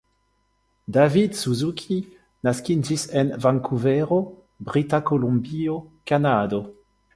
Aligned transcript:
David 0.95 1.35
Suzuki 1.39 1.97
naskiĝis 2.47 3.05
en 3.23 3.31
Vankuvero, 3.45 4.19
Brita 4.71 5.03
Kolumbio, 5.11 5.79
Kanado. 6.13 6.65